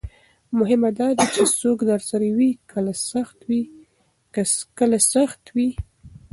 مهمه 0.59 0.89
دا 0.99 1.07
ده 1.17 1.25
چې 1.33 1.41
څوک 1.59 1.77
درسره 1.91 2.27
وي 2.37 2.51
کله 2.71 2.93
سخت 5.09 5.45
وخت 5.45 5.47
وي. 5.55 5.69